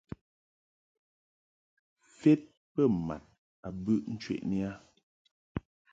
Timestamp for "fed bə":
2.17-2.83